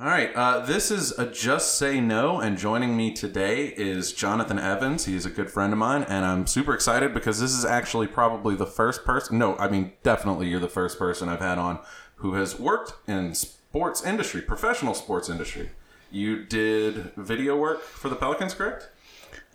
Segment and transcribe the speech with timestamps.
[0.00, 4.56] All right, uh, this is a Just Say No, and joining me today is Jonathan
[4.56, 5.06] Evans.
[5.06, 8.54] He's a good friend of mine, and I'm super excited because this is actually probably
[8.54, 9.38] the first person.
[9.38, 11.80] No, I mean definitely you're the first person I've had on
[12.14, 15.70] who has worked in sports industry, professional sports industry.
[16.12, 18.90] You did video work for the Pelicans, correct?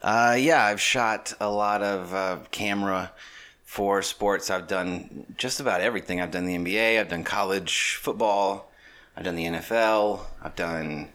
[0.02, 3.14] Uh, yeah, I've shot a lot of uh, camera
[3.64, 4.50] for sports.
[4.50, 6.20] I've done just about everything.
[6.20, 8.70] I've done the NBA, I've done college football,
[9.16, 11.10] I've done the NFL, I've done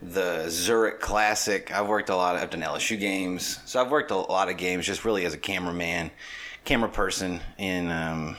[0.00, 1.72] the Zurich Classic.
[1.74, 2.36] I've worked a lot.
[2.36, 5.34] Of, I've done LSU games, so I've worked a lot of games just really as
[5.34, 6.10] a cameraman,
[6.64, 8.36] camera person, and um,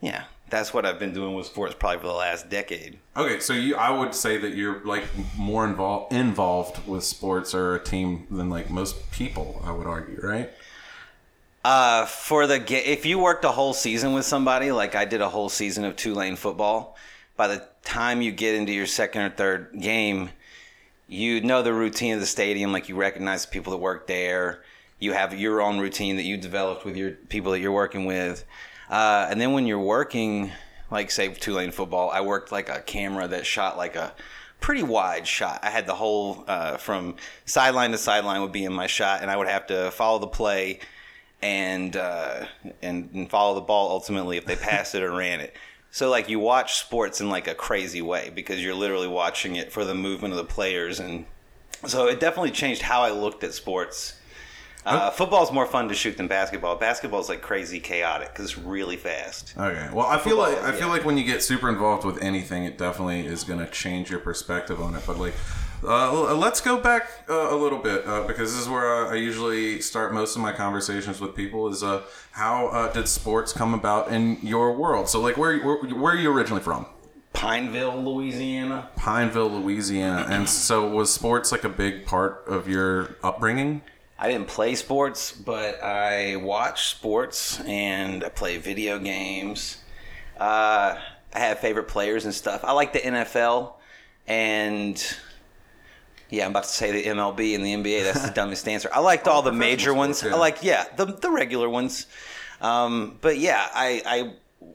[0.00, 2.98] yeah, that's what I've been doing with sports probably for the last decade.
[3.16, 5.04] Okay, so you, I would say that you're like
[5.36, 9.60] more involved involved with sports or a team than like most people.
[9.64, 10.50] I would argue, right?
[11.64, 15.20] Uh, for the ga- if you worked a whole season with somebody, like I did
[15.20, 16.96] a whole season of Tulane football,
[17.36, 20.30] by the time you get into your second or third game,
[21.08, 22.72] you know the routine of the stadium.
[22.72, 24.62] Like you recognize the people that work there.
[24.98, 28.44] You have your own routine that you developed with your people that you're working with.
[28.90, 30.52] Uh, and then when you're working,
[30.90, 34.14] like say Tulane football, I worked like a camera that shot like a
[34.60, 35.60] pretty wide shot.
[35.62, 39.30] I had the whole uh, from sideline to sideline would be in my shot, and
[39.30, 40.80] I would have to follow the play
[41.42, 42.46] and uh,
[42.82, 45.54] and, and follow the ball ultimately if they passed it or ran it.
[45.96, 49.72] So like you watch sports in like a crazy way because you're literally watching it
[49.72, 51.24] for the movement of the players, and
[51.86, 54.20] so it definitely changed how I looked at sports.
[54.84, 56.76] Uh, football's more fun to shoot than basketball.
[56.76, 59.54] Basketball's like crazy chaotic because it's really fast.
[59.56, 59.88] Okay.
[59.90, 62.76] Well, I feel like I feel like when you get super involved with anything, it
[62.76, 65.02] definitely is going to change your perspective on it.
[65.06, 65.32] But like,
[65.84, 69.14] uh, let's go back uh, a little bit uh, because this is where uh, I
[69.16, 71.68] usually start most of my conversations with people.
[71.68, 75.08] Is uh, how uh, did sports come about in your world?
[75.08, 76.86] So like, where where, where are you originally from?
[77.32, 78.88] Pineville, Louisiana.
[78.96, 83.82] Pineville, Louisiana, and so was sports like a big part of your upbringing?
[84.18, 89.76] I didn't play sports, but I watch sports and I play video games.
[90.38, 90.98] Uh,
[91.34, 92.64] I have favorite players and stuff.
[92.64, 93.74] I like the NFL
[94.26, 95.16] and
[96.30, 98.04] yeah, I'm about to say the MLB and the NBA.
[98.04, 98.88] That's the dumbest answer.
[98.92, 100.24] I liked all the major ones.
[100.24, 102.06] I like yeah the the regular ones.
[102.60, 104.32] Um, but yeah, I, I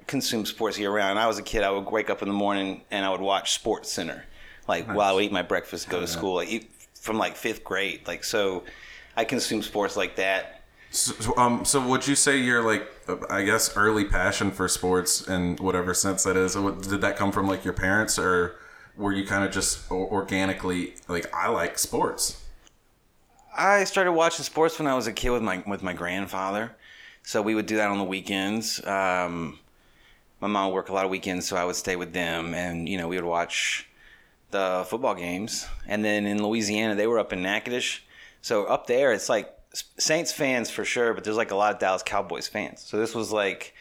[0.08, 1.16] consume sports year round.
[1.16, 1.64] When I was a kid.
[1.64, 4.26] I would wake up in the morning and I would watch Sports Center,
[4.68, 7.36] like while I would eat my breakfast, and go to school, like eat from like
[7.36, 8.08] fifth grade.
[8.08, 8.64] Like so,
[9.18, 10.62] I consume sports like that.
[10.92, 12.86] So, um, so would you say your like,
[13.30, 16.54] I guess, early passion for sports in whatever sense that is?
[16.56, 18.58] Did that come from like your parents, or
[18.98, 22.44] were you kind of just organically like, I like sports?
[23.56, 26.76] I started watching sports when I was a kid with my with my grandfather.
[27.24, 28.86] So we would do that on the weekends.
[28.86, 29.60] Um,
[30.40, 32.98] my mom worked a lot of weekends, so I would stay with them, and you
[32.98, 33.88] know we would watch
[34.52, 35.68] the football games.
[35.86, 38.00] And then in Louisiana, they were up in Natchitoches,
[38.42, 39.54] so up there it's like
[39.98, 42.82] Saints fans for sure, but there's like a lot of Dallas Cowboys fans.
[42.82, 43.74] So this was like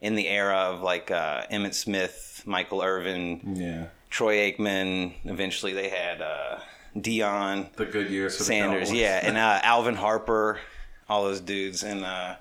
[0.00, 5.14] in the era of like uh, Emmitt Smith, Michael Irvin, Yeah, Troy Aikman.
[5.24, 6.58] Eventually, they had uh,
[6.96, 7.72] Deion.
[7.74, 8.36] the good years.
[8.36, 10.58] For Sanders, yeah, and uh, Alvin Harper,
[11.08, 12.36] all those dudes, and uh,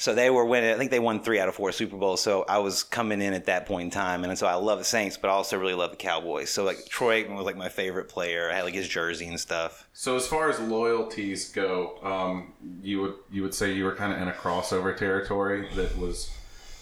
[0.00, 0.72] so they were winning.
[0.72, 2.22] I think they won three out of four Super Bowls.
[2.22, 4.84] So I was coming in at that point in time, and so I love the
[4.84, 6.48] Saints, but I also really love the Cowboys.
[6.48, 8.50] So like Troy Aikman was like my favorite player.
[8.50, 9.86] I had like his jersey and stuff.
[9.92, 14.12] So as far as loyalties go, um, you would you would say you were kind
[14.14, 16.30] of in a crossover territory that was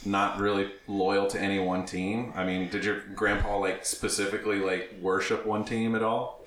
[0.05, 2.33] not really loyal to any one team.
[2.37, 6.45] I mean, did your grandpa like specifically like worship one team at all?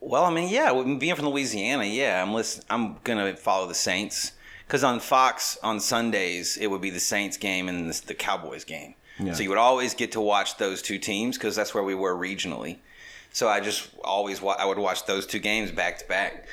[0.00, 2.62] Well, I mean, yeah, being from Louisiana, yeah, I'm listen.
[2.70, 4.32] I'm gonna follow the Saints
[4.66, 8.64] because on Fox on Sundays it would be the Saints game and the, the Cowboys
[8.64, 8.94] game.
[9.18, 9.32] Yeah.
[9.32, 12.14] So you would always get to watch those two teams because that's where we were
[12.14, 12.76] regionally.
[13.32, 16.46] So I just always wa- I would watch those two games back to back.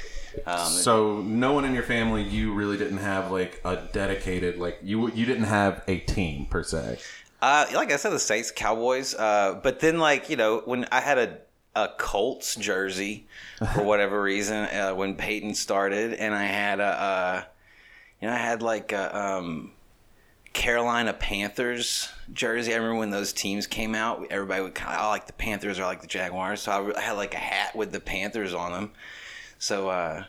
[0.45, 4.79] Um, So no one in your family, you really didn't have like a dedicated like
[4.83, 6.99] you you didn't have a team per se.
[7.41, 9.13] Uh, like I said, the Saints, Cowboys.
[9.13, 11.37] Uh, but then, like you know, when I had a
[11.75, 13.27] a Colts jersey
[13.73, 17.43] for whatever reason uh, when Peyton started, and I had a, uh,
[18.21, 19.71] you know, I had like a um,
[20.53, 22.73] Carolina Panthers jersey.
[22.73, 25.77] I remember when those teams came out, everybody would kind of I like the Panthers
[25.79, 26.61] or like the Jaguars.
[26.61, 28.91] So I, I had like a hat with the Panthers on them.
[29.59, 30.25] So, uh,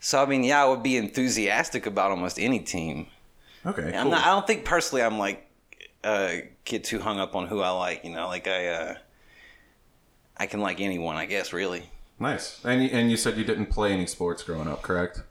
[0.00, 3.06] so I mean, yeah, I would be enthusiastic about almost any team.
[3.64, 4.10] Okay, I'm cool.
[4.12, 5.48] not, I don't think personally I'm like
[6.04, 6.32] uh,
[6.64, 8.04] get too hung up on who I like.
[8.04, 8.94] You know, like I uh,
[10.36, 11.52] I can like anyone, I guess.
[11.52, 12.60] Really, nice.
[12.64, 15.22] And you, and you said you didn't play any sports growing up, correct?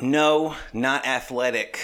[0.00, 1.78] no, not athletic.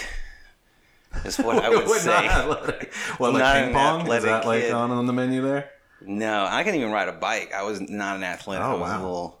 [1.25, 2.27] Is what I would say.
[2.27, 2.93] athletic.
[3.17, 4.11] What, like Not ping pong?
[4.11, 4.73] Is that like kid.
[4.73, 5.69] on, on the menu there?
[6.01, 7.53] No, I couldn't even ride a bike.
[7.53, 8.65] I was not an athletic.
[8.65, 9.01] Oh, I was wow.
[9.01, 9.39] a little,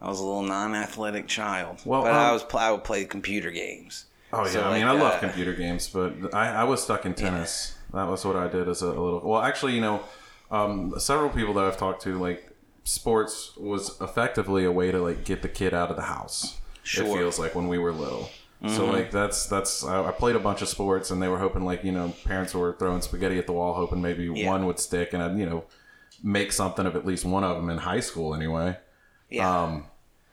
[0.00, 1.80] I was a little non-athletic child.
[1.84, 4.06] Well, but I um, was pl- I would play computer games.
[4.32, 6.82] Oh yeah, So, I mean, like, I love uh, computer games, but I, I was
[6.82, 7.76] stuck in tennis.
[7.92, 9.20] That was what I did as a, a little.
[9.24, 10.02] Well, actually, you know,
[10.50, 12.50] um, several people that I've talked to, like,
[12.84, 16.58] sports was effectively a way to like get the kid out of the house.
[16.82, 17.04] Sure.
[17.04, 17.12] Mm-hmm.
[17.14, 18.30] It feels like when we were little.
[18.66, 21.64] So like that's that's I, I played a bunch of sports and they were hoping
[21.64, 24.48] like you know parents were throwing spaghetti at the wall hoping maybe Yeah.
[24.50, 25.64] one would stick and I'd you know
[26.22, 28.76] make something of at least one of them in high school anyway
[29.30, 29.62] Yeah.
[29.62, 29.84] um,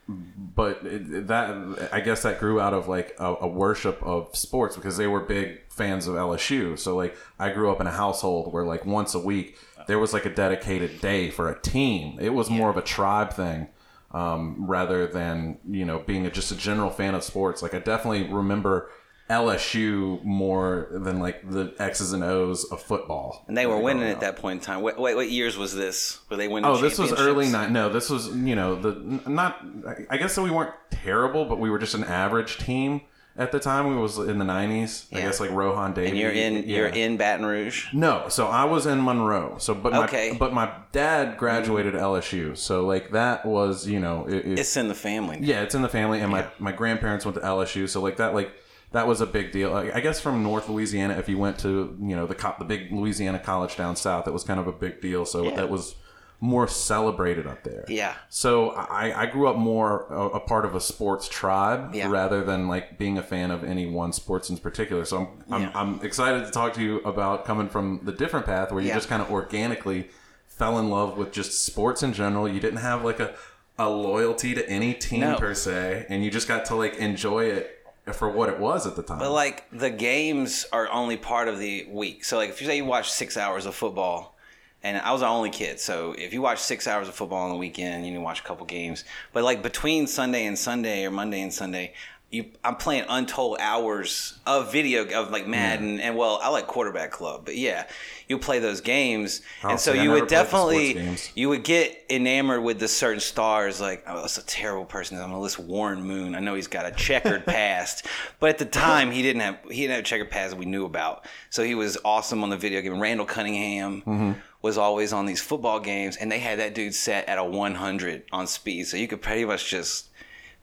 [0.10, 4.76] but it, that I guess that grew out of like a, a worship of sports
[4.76, 6.80] because they were big fans of LSU.
[6.80, 9.58] So like I grew up in a household where like once a week
[9.88, 12.18] there was like a dedicated day for a team.
[12.22, 13.68] It was more of a tribe thing
[14.12, 17.62] um, rather than you know being a, just a general fan of sports.
[17.62, 18.90] Like I definitely remember
[19.30, 23.44] LSU more than like the X's and O's of football.
[23.48, 24.82] and they were Like, winning oh, at that point in time.
[24.82, 26.20] Wait, wait, what years was this?
[26.30, 26.70] Were they winning?
[26.70, 27.72] Oh, this was early night.
[27.72, 28.94] No, this was you know the
[29.30, 29.64] not.
[30.10, 33.02] I guess that we weren't terrible, but we were just an average team
[33.38, 33.88] at the time.
[33.88, 35.08] We was in the nineties.
[35.14, 36.10] I guess like Rohan Davey.
[36.10, 36.78] And you're in yeah.
[36.78, 37.94] you're in Baton Rouge.
[37.94, 39.58] No, so I was in Monroe.
[39.60, 40.36] So, but my, Okay.
[40.40, 42.58] but my dad graduated LSU.
[42.58, 45.40] So like that was you know it, it- It's in the family.
[45.42, 47.90] yeah, it's in the family, and my my grandparents went to LSU.
[47.90, 48.52] So like that like.
[48.92, 49.74] That was a big deal.
[49.76, 52.92] I guess from North Louisiana, if you went to you know the co- the big
[52.92, 55.26] Louisiana college down south, it was kind of a big deal.
[55.26, 55.56] So Yeah.
[55.58, 55.96] that was
[56.40, 57.84] more celebrated up there.
[57.90, 58.14] Yeah.
[58.30, 62.10] So I, I grew up more a, a part of a sports tribe Yeah.
[62.12, 65.04] rather than like being a fan of any one sports in particular.
[65.04, 65.72] So I'm, I'm, Yeah.
[65.74, 69.10] I'm excited to talk to you about coming from the different path where you just
[69.10, 70.10] kind of organically
[70.46, 72.48] fell in love with just sports in general.
[72.48, 73.34] You didn't have like a,
[73.80, 75.38] a loyalty to any team No.
[75.38, 77.77] per se, and you just got to like enjoy it
[78.14, 79.20] for what it was at the time.
[79.20, 82.26] But like the games are only part of the week.
[82.26, 84.36] So like if you say you watch six hours of football,
[84.84, 87.50] and I was the only kid, so if you watch six hours of football on
[87.50, 89.04] the weekend, you can watch a couple games.
[89.34, 91.94] But like between Sunday and Sunday or Monday and Sunday,
[92.30, 97.10] you I'm playing untold hours of video of like Madden and well I like quarterback
[97.12, 97.88] club, but yeah,
[98.28, 101.48] you play those games, Oh, and so see, you would played the sports definitely you
[101.50, 105.40] would get enamored with the certain stars like oh that's a terrible person i'm gonna
[105.40, 108.06] list warren moon i know he's got a checkered past
[108.42, 110.66] but at the time he didn't have he didn't have a checkered past that we
[110.66, 111.26] knew about.
[111.50, 113.00] So he was awesome on the video game.
[113.00, 114.32] Randall cunningham Mm-hmm.
[114.62, 118.24] was always on these football games and they had that dude set at a 100
[118.34, 118.86] on speed.
[118.88, 120.10] So you could pretty much just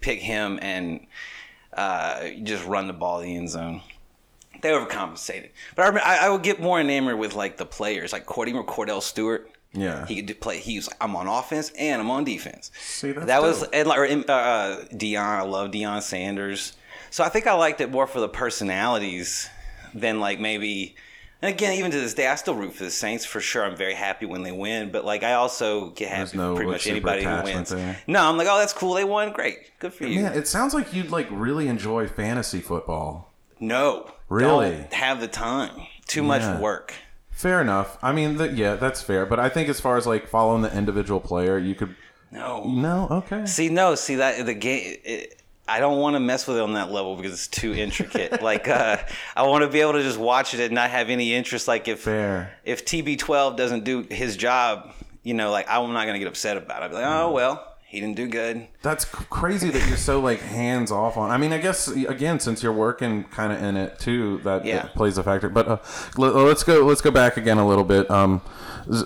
[0.01, 1.07] pick him and
[1.77, 3.83] uh, just run the ball in the end zone
[4.65, 5.51] they overcompensated.
[5.77, 9.03] But I, I, would get more enamored with like the players, like Cord, even Kordell
[9.03, 9.51] Stewart.
[9.77, 10.07] Yeah.
[10.07, 10.59] he could play.
[10.59, 12.71] He was like, I'm on offense and I'm on defense.
[12.79, 15.19] See, that's that was and like or, uh, Deion.
[15.19, 16.77] I love Deion Sanders.
[17.11, 19.49] So I think I liked it more for the personalities
[19.93, 20.97] than like maybe.
[21.45, 23.67] And again, even to this day, I still root for the Saints for sure.
[23.67, 26.87] I'm very happy when they win, but like I also get happy no, pretty much
[26.87, 27.69] anybody who wins.
[27.69, 27.99] there.
[28.07, 28.95] No, I'm like, oh, that's cool.
[28.95, 29.31] They won.
[29.35, 30.23] Great, good for you.
[30.23, 33.31] yeah, it sounds like you'd like really enjoy fantasy football.
[33.61, 34.71] No, Really?
[34.71, 35.83] don't have the time.
[36.07, 36.95] Too much work.
[37.31, 37.99] Fair enough.
[38.03, 39.27] I mean, that yeah, that's fair.
[39.27, 41.95] But I think as far as like following the individual player, you could
[42.33, 42.65] No.
[42.65, 43.45] no, okay.
[43.45, 44.97] See, no, see that the game.
[45.05, 48.43] It, I don't want to mess with it on that level because it's too intricate.
[48.43, 48.99] like, uh,
[49.35, 51.67] I want to be able to just watch it and not have any interest.
[51.69, 52.53] Like, if Fair.
[52.65, 56.83] if TB12 doesn't do his job, you know, like I'm not gonna get upset about
[56.83, 56.85] it.
[56.85, 58.67] I'll be like, oh well, he didn't do good.
[58.83, 61.31] That's crazy that you're so like hands off on.
[61.31, 64.83] I mean, I guess again, since you're working kind of in it too, that, Yeah.
[64.83, 65.49] that plays a factor.
[65.49, 65.79] But uh,
[66.19, 66.85] let, let's go.
[66.85, 68.11] Let's go back again a little bit.
[68.11, 68.43] Um,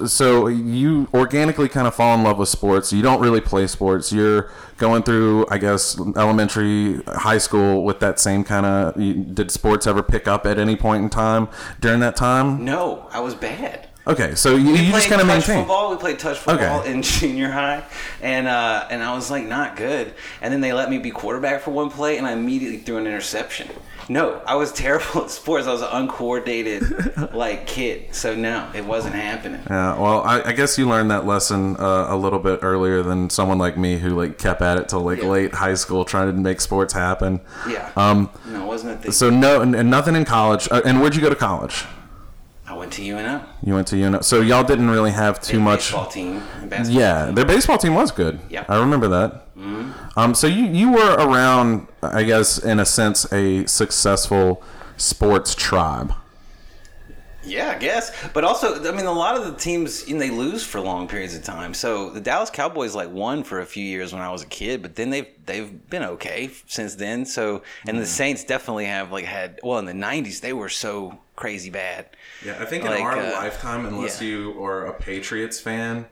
[0.07, 2.93] so you organically kind of fall in love with sports.
[2.93, 4.13] You don't really play sports.
[4.13, 8.95] You're going through, I guess, elementary, high school with that same kind of.
[9.35, 11.49] Did sports ever pick up at any point in time
[11.81, 12.65] during that time?
[12.65, 13.87] No, I was bad.
[14.07, 15.59] Okay, so you, you just kind of maintain.
[15.59, 15.91] football.
[15.91, 16.91] We played touch football Okay.
[16.93, 17.85] in junior high,
[18.23, 20.15] and uh, and I was like not good.
[20.41, 23.07] And then they let me be quarterback for one play, and I immediately threw an
[23.07, 23.69] interception.
[24.09, 25.67] No, I was terrible at sports.
[25.67, 26.83] I was an uncoordinated
[27.35, 28.15] like kid.
[28.15, 29.61] So no, it wasn't happening.
[29.69, 33.29] Yeah, well, I, I guess you learned that lesson uh, a little bit earlier than
[33.31, 35.29] someone like me who like kept at it till like Yeah.
[35.29, 37.41] late high school trying to make sports happen.
[37.69, 37.91] Yeah.
[37.97, 38.31] Um.
[38.47, 39.13] no, it wasn't a thing.
[39.13, 40.69] So no, and and nothing in college.
[40.71, 41.85] Uh, and where'd you go to college?
[42.69, 43.45] I went to UNO.
[43.63, 44.21] You went to UNO.
[44.21, 45.87] So y'all didn't really have too much.
[45.91, 46.43] baseball team.
[46.67, 47.35] basketball Yeah, team.
[47.35, 48.41] their baseball team was good.
[48.51, 48.65] Yeah.
[48.69, 49.47] I remember that.
[50.17, 50.35] Um.
[50.35, 54.63] So you you were around, I guess, in a sense, a successful
[54.97, 56.13] sports tribe.
[57.45, 58.13] Yeah, I guess.
[58.35, 61.09] But also, I mean, a lot of the teams, you know, they lose for long
[61.09, 61.73] periods of time.
[61.73, 64.83] So the Dallas Cowboys like won for a few years when I was a kid,
[64.83, 67.25] but then they've they've been okay since then.
[67.25, 71.19] So and the Saints definitely have like had well in the '90s they were so
[71.39, 72.07] crazy bad.
[72.45, 74.29] Yeah, I think Like, in our uh, lifetime, unless yeah.
[74.29, 76.07] you are a Patriots fan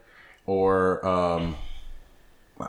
[0.47, 1.57] or, um,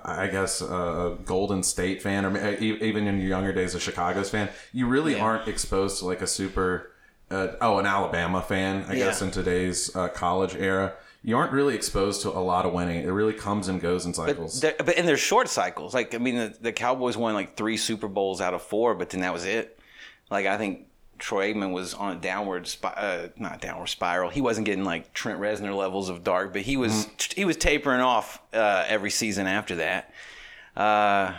[0.04, 4.50] I guess, a Golden State fan, or even in your younger days, a Chicago's fan,
[4.74, 5.24] you really Yeah.
[5.24, 6.92] aren't exposed to like a super,
[7.32, 10.94] uh, oh, an Alabama fan, I guess, in today's uh, college era.
[11.24, 13.04] You aren't really exposed to a lot of winning.
[13.04, 14.62] It really comes and goes in cycles.
[14.62, 15.94] They're, but and they're short cycles.
[15.94, 19.10] Like I mean, the, the Cowboys won like three Super Bowls out of four, but
[19.10, 19.78] then that was it.
[20.32, 20.87] Like I think
[21.20, 24.30] Troy Aikman was on a downward, spi- uh, not downward spiral.
[24.30, 27.34] He wasn't getting like Trent Reznor levels of dark, but he was Mm-hmm.
[27.40, 30.12] he was tapering off uh, every season after that.
[30.76, 31.34] Uh,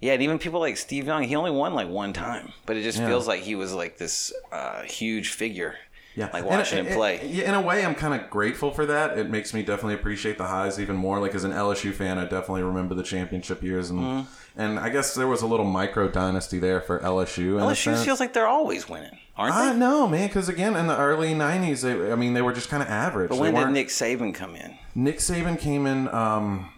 [0.00, 2.82] yeah, and even people like Steve Young, he only won like one time, but it
[2.82, 5.74] just feels like he was like this uh, huge figure.
[6.16, 7.20] Yeah, like watching it- him play.
[7.30, 9.16] yeah, in a way, I'm kind of grateful for that.
[9.18, 11.20] It makes me definitely appreciate the highs even more.
[11.20, 14.30] Like as an LSU fan, I definitely remember the championship years, and Mm-hmm.
[14.56, 17.60] And I guess there was a little micro dynasty there for LSU.
[17.60, 19.60] LSU feels like they're always winning, aren't they?
[19.60, 22.68] I know, man, because again, in the early '90s, they, I mean, they were just
[22.68, 23.30] kind of average.
[23.30, 24.76] but when did Nick Saban come in?
[24.94, 26.08] Nick Saban came in.
[26.08, 26.70] Um,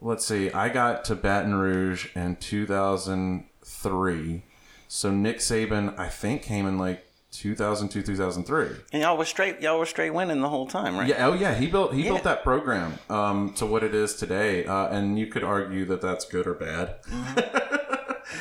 [0.00, 4.42] let's see, I got to Baton Rouge in 2003,
[4.86, 8.68] so Nick Saban, I think, came in like 2002, 2003.
[8.92, 9.60] And y'all were straight.
[9.60, 11.08] Y'all were straight winning the whole time, right?
[11.08, 12.10] Yeah, oh yeah, he built he Yeah.
[12.10, 16.00] built that program um, to what it is today, uh, and you could argue that
[16.00, 16.96] that's good or bad.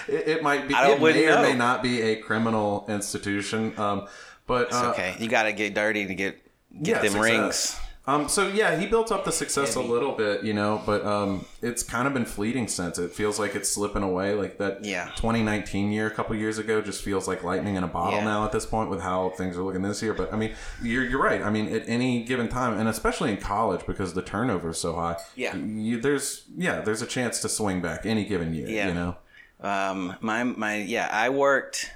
[0.07, 0.73] it, it might be.
[0.73, 1.03] Mm-hmm.
[1.03, 4.07] I It may or may not be a criminal institution, um,
[4.45, 6.41] but uh, Okay, you got to get dirty to get
[6.81, 7.77] get them rings.
[8.09, 9.85] Um, so yeah, he built up the success Heavy.
[9.85, 12.97] a little bit, you know, but um, it's kind of been fleeting since.
[12.97, 14.33] It feels like it's slipping away.
[14.33, 15.11] Like that Yeah.
[15.17, 18.23] 2019 year, a couple years ago, just feels like lightning in a bottle Yeah.
[18.25, 20.13] now at this point with how things are looking this year.
[20.13, 21.41] But I mean, you're you're right.
[21.41, 24.95] I mean, at any given time, and especially in college because the turnover is so
[24.95, 25.17] high.
[25.35, 25.53] Yeah.
[25.57, 28.69] you, there's yeah, there's a chance to swing back any given year.
[28.69, 28.87] Yeah.
[28.87, 29.17] you know.
[29.59, 31.91] Um, my my yeah, I worked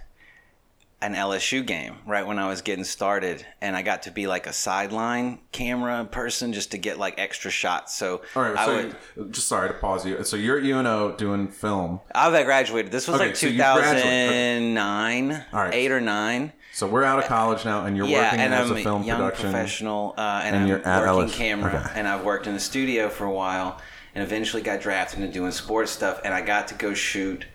[1.02, 4.46] an LSU game right when I was getting started, and I got to be like
[4.46, 7.96] a sideline camera person just to get like extra shots.
[7.96, 8.76] So All right, I so
[9.18, 9.34] would.
[9.34, 10.24] just sorry to pause you.
[10.24, 12.02] So you're at UNO doing film.
[12.14, 12.92] I've graduated.
[12.92, 14.04] This was Okay, like so you graduated.
[14.04, 15.74] 2009, All right.
[15.74, 16.54] eight or nine.
[16.74, 19.04] So we're out of college now, and you're yeah, working and as I'm a film
[19.04, 19.52] young production.
[19.52, 21.38] professional, uh, and, And I'm you're at working LSU.
[21.38, 22.00] camera, Okay.
[22.00, 23.82] and I've worked in the studio for a while,
[24.16, 27.46] and eventually got drafted into doing sports stuff, and I got to go shoot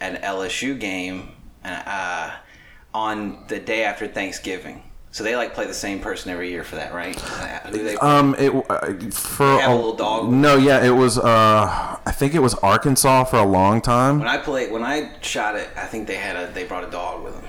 [0.00, 1.32] an LSU game
[1.64, 1.82] and.
[1.86, 2.30] uh,
[2.94, 4.82] on the day after Thanksgiving.
[5.10, 7.14] So they like play the same person every year for that, right?
[7.20, 10.30] Who they- Um, it uh, for have a little dog?
[10.30, 11.18] No, yeah, it was.
[11.18, 14.20] Uh, I think it was Arkansas for a long time.
[14.20, 16.90] when I played, when I shot it, I think they had a they brought a
[16.90, 17.44] dog with them.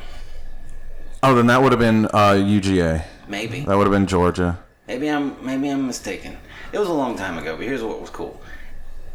[1.21, 3.05] Oh, then that would have been uh, UGA.
[3.29, 3.62] Maybe.
[3.62, 4.59] That would have been Georgia.
[4.89, 6.38] Maybe I'm maybe I'm mistaken.
[6.73, 8.41] It was a long time ago, but here's what was cool.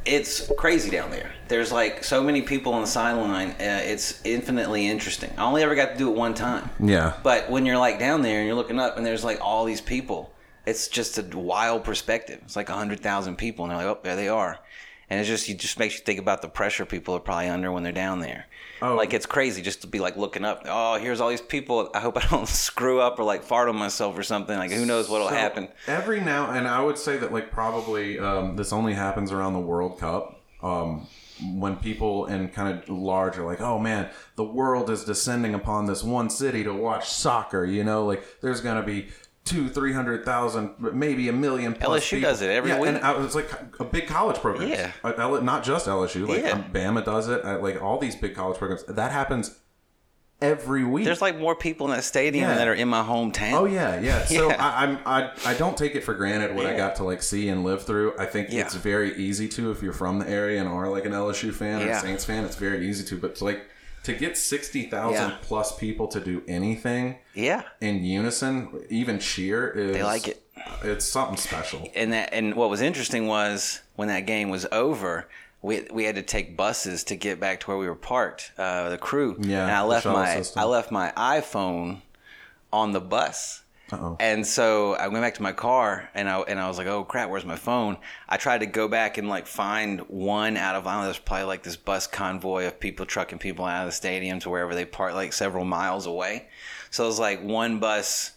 [0.09, 1.33] It's crazy down there.
[1.49, 3.51] There's like so many people on the sideline.
[3.51, 5.31] Uh, it's infinitely interesting.
[5.37, 6.71] I only ever got to do it one time.
[6.81, 7.13] Yeah.
[7.23, 9.83] But when you're like down there and you're looking up and there's like all these
[9.83, 10.33] people,
[10.67, 12.41] it's just a wild perspective.
[12.45, 14.59] It's like a hundred thousand people and they're like, oh, there they are.
[15.11, 17.73] And it's just, it just makes you think about the pressure people are probably under
[17.73, 18.47] when they're down there.
[18.83, 18.95] Oh.
[18.95, 20.63] Like it's crazy just to be like looking up.
[20.67, 21.91] Oh, here's all these people.
[21.95, 24.57] I hope I don't screw up or like fart on myself or something.
[24.57, 25.69] Like who knows what'll So, happen.
[25.87, 29.61] Every now and I would say that like probably um, this only happens around the
[29.61, 30.41] World Cup.
[30.63, 31.07] Um,
[31.55, 35.87] when people in kind of large are like, oh man, the world is descending upon
[35.87, 37.65] this one city to watch soccer.
[37.65, 39.09] You know, like there's gonna be
[39.49, 41.75] two, three hundred thousand, maybe a million.
[41.75, 42.31] Plus LSU people.
[42.31, 42.89] does it every yeah, week.
[42.89, 43.51] And I was like
[43.81, 44.69] a big college program.
[44.69, 44.93] Yeah.
[45.03, 46.29] Uh, not just LSU.
[46.29, 46.63] Like Yeah.
[46.73, 47.45] Bama does it.
[47.45, 48.85] uh, Like all these big college programs.
[48.87, 49.59] That happens
[50.41, 51.05] every week.
[51.05, 52.57] There's like more people in that stadium Yeah.
[52.59, 53.55] that are in my hometown.
[53.55, 54.25] Oh yeah, yeah.
[54.27, 54.57] So Yeah.
[54.59, 57.49] I, I'm I, I don't take it for granted what I got to like see
[57.49, 58.15] and live through.
[58.19, 58.61] I think Yeah.
[58.63, 61.83] it's very easy to if you're from the area and are like an LSU fan
[61.83, 62.45] or a Saints fan.
[62.45, 63.63] It's very easy to, but to like
[64.05, 65.37] to get sixty thousand Yeah.
[65.43, 67.63] plus people to do anything Yeah.
[67.81, 70.43] in unison, even cheer is They like it.
[70.83, 71.89] It's something special.
[71.95, 75.29] and that and what was interesting was when that game was over
[75.61, 78.89] we, we had to take buses to get back to where we were parked uh,
[78.91, 80.61] the crew Yeah, and i left my system.
[80.63, 82.03] i left my iphone
[82.73, 84.17] on the bus Uh-oh.
[84.21, 87.05] and so I went back to my car and I and I was like, oh
[87.05, 87.97] crap, where's my phone?
[88.29, 91.19] I tried to go back and like find one out of I don't know, there's
[91.19, 94.75] probably like this bus convoy of people trucking people out of the stadium to wherever
[94.75, 96.49] they park like several miles away.
[96.91, 98.33] So it was like one bus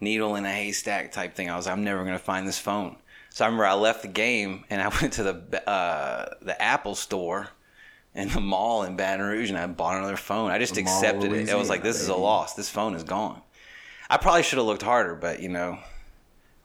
[0.00, 1.50] needle in a haystack type thing.
[1.50, 2.96] I was like, I'm never gonna find this phone.
[3.30, 6.94] So I remember I left the game and I went to the uh, the Apple
[6.94, 7.48] store
[8.14, 10.50] in the mall in Baton Rouge and I bought another phone.
[10.50, 11.50] I just The accepted it.
[11.50, 12.54] I was like, this is a loss.
[12.54, 13.42] This phone is gone.
[14.10, 15.78] I probably should have looked harder, but you know,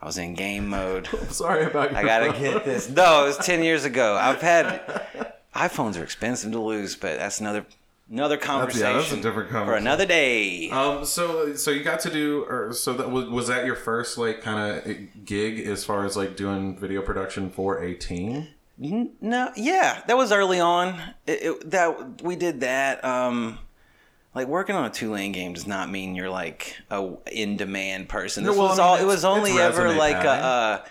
[0.02, 1.10] I was in game mode.
[1.12, 2.42] I'm sorry about your I gotta phone.
[2.42, 2.90] get this.
[2.90, 4.16] No, it was ten years ago.
[4.16, 7.66] I've had iPhones are expensive to lose, but that's another
[8.10, 10.70] Another That's, conversation yeah, that's a different for another day.
[10.70, 14.18] Um, so so you got to do, or so that was was that your first
[14.18, 18.50] like kind of gig as far as like doing video production for a team?
[18.78, 21.00] No, yeah, that was early on.
[21.26, 23.04] It, it, that we did that.
[23.06, 23.58] Um,
[24.36, 28.44] like working on a Tulane game does not mean you're like a in demand person.
[28.44, 28.98] No, This well, was I mean, all.
[28.98, 30.30] It was only ever like a.
[30.30, 30.86] Uh,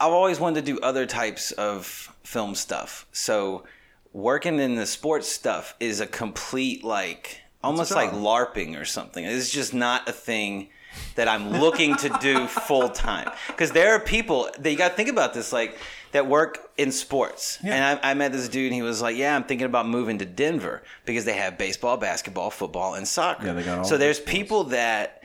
[0.00, 3.06] I've always wanted to do other types of film stuff.
[3.12, 3.64] So
[4.12, 8.10] working in the sports stuff is a complete like almost like.
[8.10, 9.24] LARPing or something.
[9.24, 10.68] It's just not a thing
[11.14, 13.30] that I'm looking to do full time.
[13.48, 15.78] Because there are people that you got to think about this like
[16.14, 17.58] that work in sports.
[17.64, 20.18] And I, I met this dude and he was like, "Yeah, I'm thinking about moving
[20.18, 23.96] to Denver because they have baseball, basketball, football, and soccer." Yeah, they got all so
[23.96, 24.32] the there's sports.
[24.32, 25.24] people that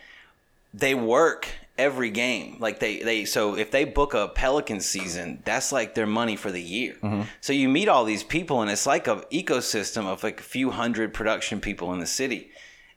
[0.73, 2.57] they work every game.
[2.59, 6.51] Like they they so if they book a Pelican season, that's like their money for
[6.51, 6.95] the year.
[7.03, 7.21] Mm-hmm.
[7.39, 10.71] So you meet all these people, and it's like a ecosystem of like a few
[10.71, 12.49] hundred production people in the city,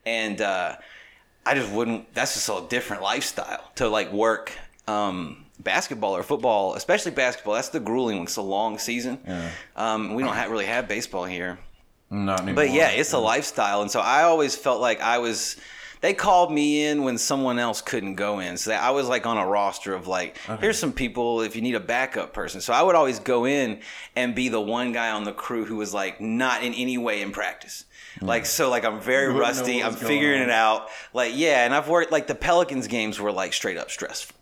[0.07, 0.77] and uh,
[1.45, 2.15] I just wouldn't.
[2.15, 4.53] That's just a different lifestyle to like work.
[4.89, 9.19] Um, basketball or football especially basketball that's the grueling one it's a long season
[9.77, 11.59] um, we don't have, really have baseball here
[12.11, 12.57] Not anymore.
[12.65, 15.57] but yeah, it's a lifestyle, and so I always felt like I was.
[16.03, 19.39] They called me in when someone else couldn't go in, so I was like on
[19.39, 22.61] a roster of like, here's some people if you need a backup person.
[22.61, 23.81] So I would always go in
[24.17, 27.23] and be the one guy on the crew who was like not in any way
[27.23, 27.85] in practice.
[28.21, 29.83] Like so, like I'm very rusty.
[29.83, 30.49] I'm figuring on.
[30.49, 30.89] it out.
[31.15, 34.37] Like yeah, and I've worked like the Pelicans games were like straight up stressful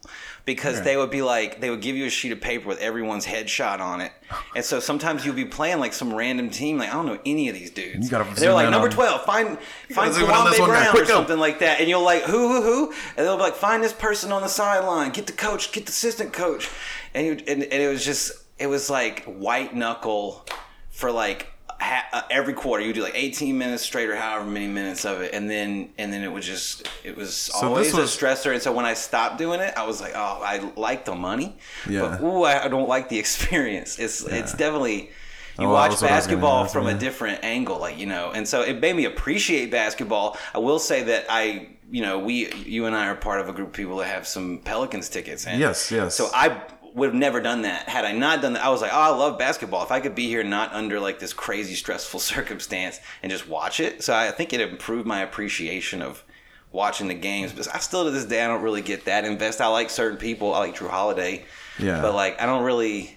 [0.44, 3.26] because they would be like they would give you a sheet of paper with everyone's
[3.26, 4.12] headshot on it,
[4.56, 7.48] and so sometimes you'll be playing like some random team like I don't know any
[7.48, 8.06] of these dudes.
[8.06, 9.58] You gotta they're like number on- twelve, find
[9.90, 10.66] find zoom in on this Kwame.
[10.66, 11.14] Brown Quick, or go.
[11.14, 13.92] something like that, and you'll like who who who, and they'll be like find this
[13.92, 16.68] person on the sideline, get the coach, get the assistant coach,
[17.14, 20.46] and you, and, and it was just it was like white knuckle
[20.90, 21.49] for like.
[21.80, 25.22] Ha- uh, every quarter you do like 18 minutes straight or however many minutes of
[25.22, 28.52] it and then and then it was just it was this always was- a stressor
[28.52, 31.56] and so when i stopped doing it i was like oh i like the money
[31.88, 32.02] Yeah.
[32.02, 33.98] but ooh i I don't like the experience.
[33.98, 35.10] It's it's definitely
[35.58, 37.96] you Oh, watch was what I was gonna basketball ask, from a different angle like
[37.98, 40.36] you know and so it made me appreciate basketball.
[40.54, 43.52] I will say that i you know we you and i are part of a
[43.54, 46.14] group of people that have some pelicans tickets and Yes, yes.
[46.14, 46.60] so i
[46.94, 49.08] would have never done that had i not done that i was like oh i
[49.08, 53.30] love basketball if i could be here not under like this crazy stressful circumstance and
[53.30, 56.24] just watch it so i think it improved my appreciation of
[56.72, 59.60] watching the games but i still to this day i don't really get that invest
[59.60, 61.44] i like certain people i like Jrue Holiday
[61.78, 62.00] Yeah.
[62.00, 63.16] but like i don't really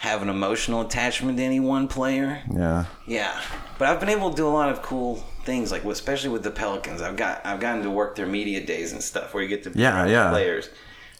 [0.00, 2.84] have an emotional attachment to any one player yeah.
[3.06, 3.40] yeah,
[3.80, 6.52] but I've been able to do a lot of cool things, like especially with the
[6.52, 7.02] Pelicans.
[7.02, 9.70] I've got I've gotten to work their media days and stuff, where you get to
[9.70, 10.30] be Yeah, yeah.
[10.30, 10.70] players,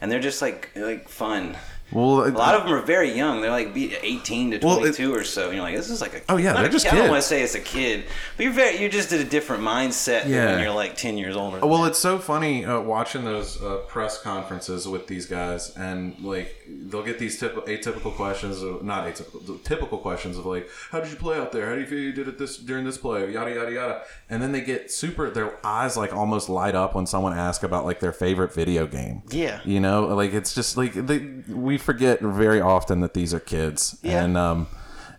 [0.00, 1.56] and they're just like like fun.
[1.90, 3.40] Well, A lot of them are very young.
[3.40, 5.46] They're like be 18 to Well, it- 22 or so.
[5.46, 6.94] And you're like, this is like a Oh, yeah, they're just kid.
[6.94, 8.04] I don't want to say it's a kid,
[8.36, 10.52] but you're very you're just at a different mindset Yeah.
[10.52, 11.58] when you're like 10 years older.
[11.66, 16.54] Well, it's so funny uh, watching those uh, press conferences with these guys, and like
[16.68, 21.00] they'll get these typ- atypical questions, of, not atypical, the typical questions of like, "How
[21.00, 21.68] did you play out there?
[21.68, 24.42] How do you feel you did it this during this play?" Yada yada yada, and
[24.42, 25.30] then they get super.
[25.30, 29.22] Their eyes like almost light up when someone asks about like their favorite video game.
[29.30, 29.60] Yeah.
[29.64, 33.98] you know, like it's just like they, we forget very often that these are kids,
[34.02, 34.24] Yeah.
[34.24, 34.66] and um,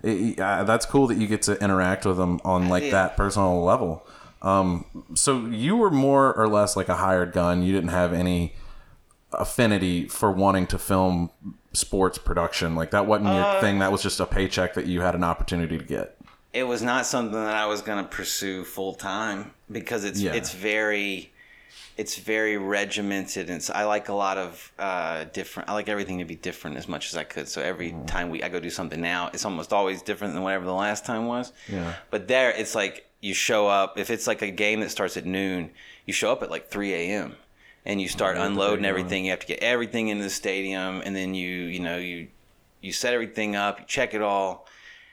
[0.03, 3.63] it, uh, that's cool that you get to interact with them on like that personal
[3.63, 4.05] level.
[4.41, 4.85] Um,
[5.15, 7.61] so you were more or less like a hired gun.
[7.61, 8.53] You didn't have any
[9.33, 11.29] affinity for wanting to film
[11.73, 12.75] sports production.
[12.75, 13.79] Like that wasn't your Uh, thing.
[13.79, 16.15] That was just a paycheck that you had an opportunity to get.
[16.51, 20.33] it was not something that I was going to pursue full time because it's Yeah.
[20.33, 21.31] it's very
[21.95, 26.17] it's very regimented and it's, I like a lot of uh, different I like everything
[26.19, 28.05] to be different as much as I could so every Mm-hmm.
[28.05, 31.05] time we I go do something now it's almost always different than whatever the last
[31.05, 31.93] time was Yeah.
[32.09, 35.25] but there it's like you show up if it's like a game that starts at
[35.27, 35.69] noon
[36.07, 37.35] you show up at like 3 a.m
[37.89, 41.33] and you start unloading everything you have to get everything into the stadium and then
[41.33, 42.27] you you know you
[42.81, 44.65] you set everything up you check it all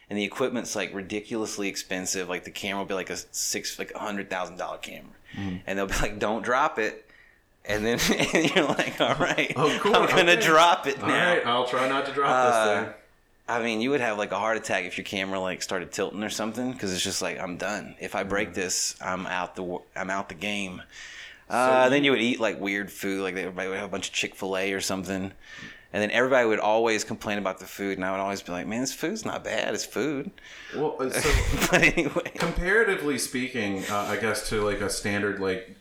[0.09, 2.29] and the equipment's like ridiculously expensive.
[2.29, 5.57] Like the camera will be like a six, like a hundred thousand dollar camera, Mm-hmm.
[5.67, 7.11] and they'll be like, "Don't drop it,"
[7.65, 7.99] and then
[8.35, 10.41] and you're like, "All right, Oh, cool, I'm gonna okay.
[10.41, 12.95] drop it now." I'll try not to drop Uh, this thing.
[13.49, 16.23] I mean, you would have like a heart attack if your camera like started tilting
[16.23, 17.97] or something, because it's just like I'm done.
[18.01, 18.61] If I break Mm-hmm.
[18.61, 20.83] this, I'm out the I'm out the game.
[21.49, 24.15] Uh, then you would eat like weird food, like everybody would have a bunch of
[24.15, 25.33] Chick Fil A or something,
[25.93, 28.67] and then everybody would always complain about the food, and I would always be like,
[28.67, 29.73] "Man, this food's not bad.
[29.73, 30.31] It's food."
[30.75, 35.77] Well, uh, so but anyway, comparatively speaking, uh, I guess to like a standard like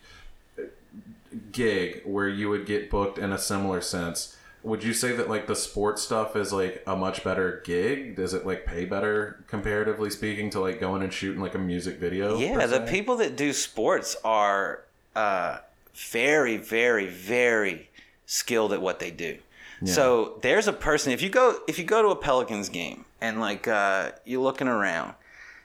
[1.52, 4.38] gig where you would get booked in a similar sense.
[4.64, 8.16] would you say that like the sports stuff is like a much better gig?
[8.16, 11.98] Does it like pay better comparatively speaking to like going and shooting like a music
[11.98, 12.38] video?
[12.38, 15.60] Yeah, the people that do sports are uh,
[15.94, 17.90] very, very, very
[18.26, 19.38] skilled at what they do.
[19.84, 21.12] So there's a person.
[21.12, 24.68] If you go, if you go to a Pelicans game and like uh, you're looking
[24.68, 25.14] around,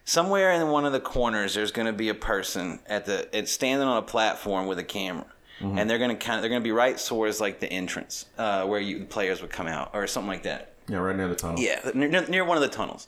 [0.05, 3.53] somewhere in one of the corners, there's going to be a person at the it's
[3.53, 5.27] standing on a platform with a camera.
[5.61, 5.79] Mm-hmm.
[5.79, 8.81] And they're gonna kind of they're gonna be right towards like the entrance uh, where
[8.81, 10.73] you the players would come out or something like that.
[10.89, 11.61] yeah, right near the tunnel.
[11.61, 13.07] Yeah, near, near one of the tunnels.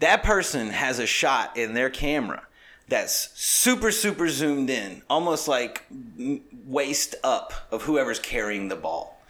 [0.00, 2.45] That person has a shot in their camera
[2.88, 5.84] that's super, super zoomed in, almost like
[6.66, 9.20] waist up of whoever's carrying the ball.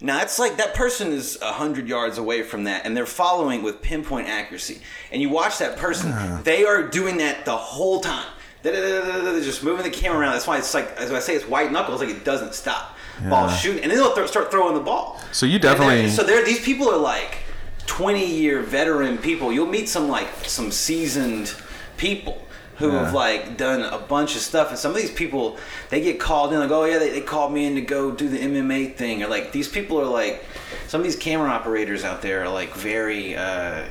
[0.00, 3.62] Now it's like that person is a hundred yards away from that, and they're following
[3.62, 4.80] with pinpoint accuracy.
[5.10, 6.42] And you watch that person; uh-huh.
[6.44, 8.30] they are doing that the whole time.
[8.62, 10.32] Da-da-da-da-da-da, Just moving the camera around.
[10.32, 12.00] That's why it's like, as I say, it's white knuckles.
[12.00, 12.96] Like it doesn't stop.
[13.28, 15.20] Ball shooting, and then they'll th- start throwing the ball.
[15.32, 17.38] So you they're- definitely So there, these people are like
[17.86, 19.52] twenty year veteran people.
[19.52, 21.52] You'll meet some like some seasoned
[21.96, 22.46] people
[22.78, 23.04] who Yeah.
[23.04, 24.70] have like done a bunch of stuff.
[24.70, 25.56] And some of these people,
[25.90, 28.28] they get called in like, oh yeah, they, they called me in to go do
[28.28, 29.22] the MMA thing.
[29.22, 30.44] Or like these people are like,
[30.86, 33.36] some of these camera operators out there are like very.
[33.36, 33.84] Uh,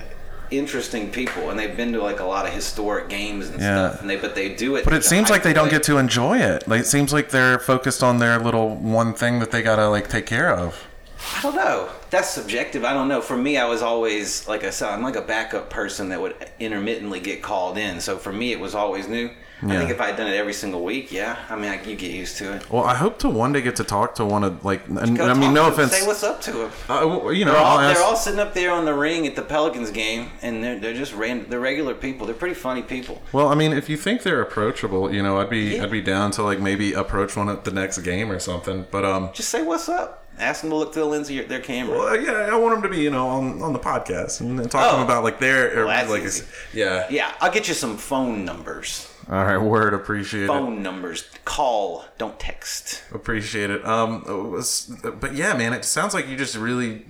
[0.50, 3.90] interesting people and they've been to like a lot of historic games and Yeah.
[3.90, 5.98] stuff and they but they do it But it seems like they don't get to
[5.98, 6.66] enjoy it.
[6.70, 10.08] Like it seems like they're focused on their little one thing that they gotta like
[10.08, 10.88] take care of.
[11.36, 11.90] I don't know.
[12.10, 12.86] That's subjective.
[12.86, 13.22] I don't know.
[13.22, 16.36] For me, I was always like I said, I'm like a backup person that would
[16.60, 18.00] intermittently get called in.
[18.02, 19.30] So for me, it was always new.
[19.60, 21.96] I think if I had done it every single week, yeah, I mean, I, you
[21.96, 22.70] get used to it.
[22.70, 24.88] Well, I hope to one day get to talk to one of like.
[24.88, 25.94] And, I mean, no offense.
[25.98, 26.72] Say what's up to them.
[26.88, 28.94] Uh, well, you know, They're all, I'll ask- they're all sitting up there on the
[28.94, 32.28] ring at the Pelicans game, and they're they're just ran, they're regular people.
[32.28, 33.20] They're pretty funny people.
[33.32, 35.86] Well, I mean, if you think they're approachable, you know, I'd be Yeah.
[35.86, 38.86] I'd be down to like maybe approach one at the next game or something.
[38.92, 40.27] But um, Just say what's up.
[40.40, 41.98] Ask them to look through the lens of your, their camera.
[41.98, 44.70] well, yeah, I want them to be you know on, on the podcast and, and
[44.70, 44.98] talk to Oh.
[45.00, 46.46] them about like their or, Well, that's like easy.
[46.74, 47.08] yeah.
[47.10, 49.12] Yeah, I'll get you some phone numbers.
[49.30, 50.48] All right, word appreciate it.
[50.48, 51.26] Phone numbers.
[51.44, 52.06] Call.
[52.18, 53.04] Don't text.
[53.14, 53.86] Appreciate it.
[53.86, 57.06] Um, it was, but yeah, man, it sounds like you just really.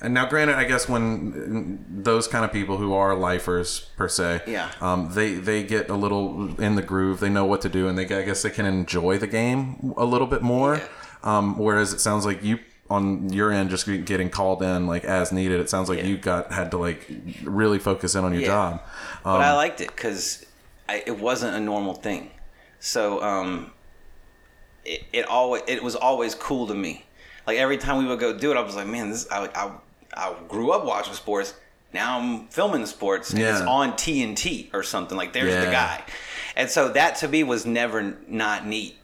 [0.00, 4.42] And now, granted, I guess when those kind of people who are lifers per se,
[4.46, 4.70] Yeah.
[4.80, 7.18] um, they they get a little in the groove.
[7.20, 10.04] They know what to do, and they I guess they can enjoy the game a
[10.04, 10.76] little bit more.
[10.76, 10.84] Yeah.
[11.24, 12.58] Um, whereas it sounds like you
[12.90, 15.60] on your end just getting called in like as needed.
[15.60, 16.06] It sounds like Yeah.
[16.06, 17.06] you got had to like
[17.42, 18.46] really focus in on your Yeah.
[18.48, 18.82] job.
[19.24, 20.46] but Um, I liked it because
[20.88, 22.30] it wasn't a normal thing.
[22.80, 23.72] So um,
[24.84, 27.04] it, it always it was always cool to me.
[27.46, 29.70] Like every time we would go do it, I was like, man, this I I,
[30.14, 31.54] I grew up watching sports.
[31.92, 33.66] Now I'm filming sports, and it's Yeah.
[33.66, 35.16] on TNT or something.
[35.16, 36.02] Like there's the guy,
[36.54, 38.97] and so that to me was never not neat.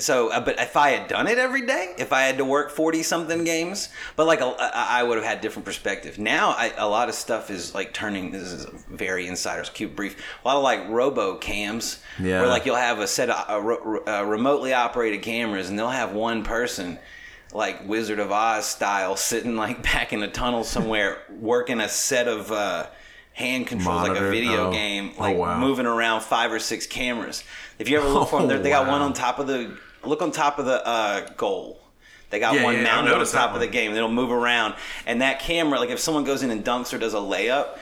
[0.00, 2.70] So, uh, but if I had done it every day, if I had to work
[2.70, 6.18] forty something games, but like a, I would have had different perspective.
[6.18, 8.30] Now, I, a lot of stuff is like turning.
[8.30, 10.16] This is a very insider's cute brief.
[10.44, 12.40] A lot of like robo cams, Yeah.
[12.40, 15.88] where like you'll have a set of uh, ro- uh, remotely operated cameras, and they'll
[15.88, 16.98] have one person,
[17.52, 22.26] like Wizard of Oz style, sitting like back in a tunnel somewhere, working a set
[22.28, 22.50] of.
[22.52, 22.86] Uh,
[23.32, 24.72] Hand controls like a video Oh.
[24.72, 25.58] game, Oh, like wow.
[25.58, 27.42] moving around five or six cameras.
[27.78, 29.06] If you ever look for them, they're- got Oh, one wow.
[29.06, 31.80] on top of the look on top of the uh, goal.
[32.30, 33.92] They got Yeah, one yeah, mounted on top of the game.
[33.92, 37.12] It'll move around, and that camera, like if someone goes in and dunks or does
[37.14, 37.76] a layup,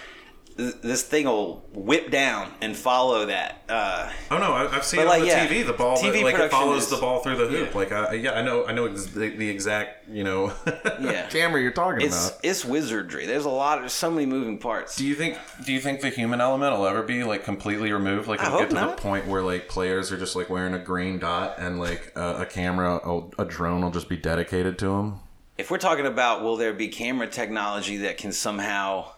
[0.59, 3.63] this thing will whip down and follow that.
[3.69, 5.65] Uh, Oh no, I- I've seen it like, on the yeah, TV.
[5.65, 7.69] The ball, TV like it follows is- the ball through the hoop.
[7.71, 7.79] yeah.
[7.79, 10.53] Like, I, yeah, I know, I know ex- the, the exact, you know,
[11.01, 11.29] Yeah.
[11.29, 12.41] camera you're talking it's about.
[12.43, 13.25] it's wizardry.
[13.27, 13.79] There's a lot.
[13.79, 14.97] There's so many moving parts.
[14.97, 15.39] Do you think?
[15.65, 18.27] Do you think the human element will ever be like completely removed?
[18.27, 18.97] Like, it'll get to not.
[18.97, 22.43] the point where like players are just like wearing a green dot and like a,
[22.43, 25.21] a camera, a, a drone will just be dedicated to them.
[25.57, 29.09] if we're talking about will there be camera technology that can somehow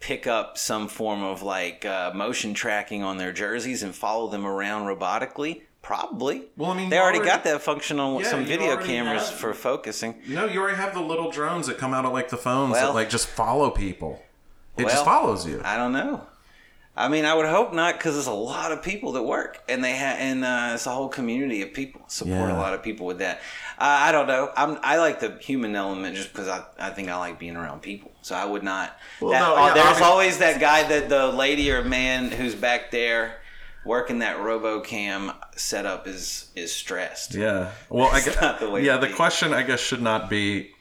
[0.00, 4.46] pick up some form of like uh, motion tracking on their jerseys and follow them
[4.46, 8.44] around robotically probably Well, I mean, they already, already- got that function on Yeah, some
[8.44, 12.04] video cameras have- for focusing No, you already have the little drones that come out
[12.04, 14.22] of like the phones Well- that like just follow people.
[14.76, 15.60] It just follows you.
[15.64, 16.20] i don't know
[16.98, 19.82] i mean i would hope not because there's a lot of people that work and
[19.84, 22.56] they have and uh, it's a whole community of people support Yeah.
[22.56, 23.36] a lot of people with that
[23.78, 27.08] uh, i don't know I'm, i like the human element just because I, I think
[27.08, 29.96] i like being around people so i would not Well, that- no, uh, yeah, there's
[29.98, 33.36] obvi- always that guy that the lady or man who's back there
[33.84, 37.70] working that robocam setup is is stressed yeah.
[37.88, 38.96] Well, I guess, not the way yeah.
[38.98, 39.12] The be.
[39.14, 40.72] question, I guess, should not be,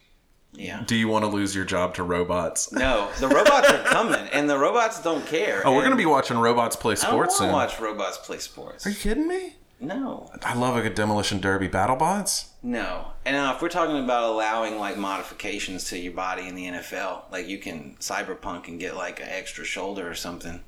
[0.59, 2.71] yeah do you want to lose your job to robots?
[2.85, 6.37] no the robots are coming and the robots don't care Oh, we're gonna be watching
[6.37, 7.51] robots play I don't sports soon.
[7.51, 9.55] watch robots play sports Are you kidding me?
[9.79, 12.49] No, I love a good demolition derby battle bots.
[12.63, 13.09] no.
[13.25, 17.31] And now, if we're talking about allowing like modifications to your body in the NFL,
[17.31, 20.61] like you can cyberpunk and get like an extra shoulder or something.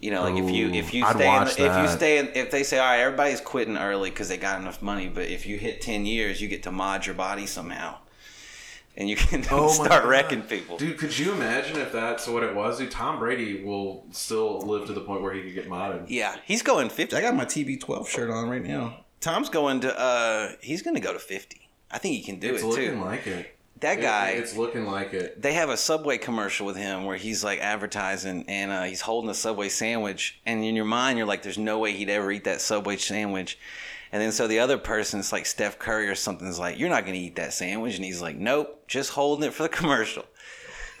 [0.00, 2.50] You know, like if you if you stay in, watch if you stay in, if
[2.50, 5.58] they say all right, everybody's quitting early because they got enough money, but if you
[5.58, 7.98] hit ten years, you get to mod your body somehow,
[9.00, 10.76] and you can Oh start wrecking people.
[10.76, 12.78] Dude, could you imagine if that's what it was?
[12.78, 16.04] Dude, Tom Brady will still live to the point where he could get modded.
[16.08, 17.16] Yeah, he's going fifty.
[17.16, 19.04] I got my TB12 shirt on right now.
[19.20, 19.98] Tom's going to.
[19.98, 21.68] uh He's going to go to fifty.
[21.90, 22.54] I think he can do it too.
[22.54, 23.04] It's it looking too.
[23.04, 23.56] like it.
[23.80, 24.28] that It- guy.
[24.30, 25.42] it's looking like it.
[25.42, 29.28] they have a Subway commercial with him where he's like advertising and uh, he's holding
[29.30, 32.44] a Subway sandwich, and in your mind you're like, "There's no way he'd ever eat
[32.44, 33.58] that Subway sandwich."
[34.12, 36.88] And then so the other person, it's like Steph Curry or something, is like, "You're
[36.88, 39.68] not going to eat that sandwich," and he's like, "Nope, just holding it for the
[39.68, 40.24] commercial."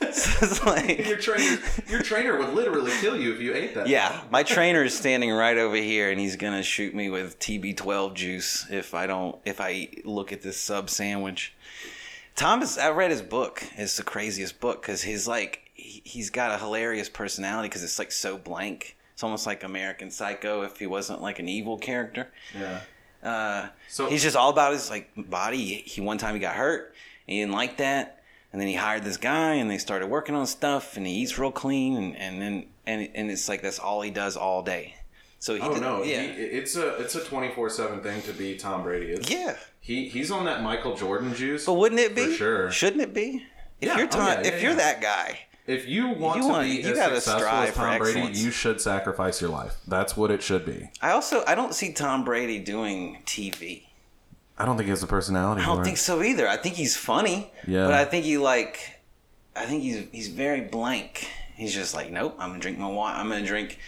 [0.12, 3.86] so it's like, Your trainer, your trainer would literally kill you if you ate that.
[3.86, 8.14] yeah, my trainer is standing right over here, and he's gonna shoot me with TB12
[8.14, 11.52] juice if I don't if I look at this sub sandwich.
[12.34, 13.62] Thomas, I read his book.
[13.76, 17.98] It's the craziest book because he's like he, he's got a hilarious personality because it's
[17.98, 18.96] like so blank.
[19.12, 22.28] It's almost like American Psycho if he wasn't like an evil character.
[22.58, 22.80] Yeah.
[23.22, 25.82] Uh, So- he's just all about his like body.
[25.86, 26.94] He one time he got hurt,
[27.26, 30.34] and he didn't like that, and then he hired this guy, and they started working
[30.34, 33.78] on stuff, and he eats real clean, and and then and and it's like that's
[33.78, 34.94] all he does all day.
[35.38, 38.22] So he Oh did- no, yeah, he, it's a it's a twenty four seven thing
[38.22, 39.12] to be Tom Brady.
[39.12, 39.56] It's, yeah.
[39.80, 41.64] He he's on that Michael Jordan juice.
[41.66, 42.26] But wouldn't it be?
[42.26, 42.70] For sure.
[42.70, 43.46] Shouldn't it be?
[43.80, 46.42] If Yeah, you're oh, Tom, yeah, if yeah, you're that guy, If you want You
[46.42, 49.76] to want- be you as gotta successful as Tom Brady, you should sacrifice your life.
[49.86, 50.90] That's what it should be.
[51.00, 53.84] I also I don't see Tom Brady doing TV.
[54.58, 55.62] I don't think he has the personality.
[55.62, 56.00] I don't think it.
[56.00, 56.46] so either.
[56.48, 57.50] I think he's funny.
[57.66, 57.84] Yeah.
[57.86, 59.00] But I think he like
[59.56, 61.28] I think he's he's very blank.
[61.54, 63.14] He's just like, nope, I'm gonna drink my wine.
[63.16, 63.78] I'm gonna drink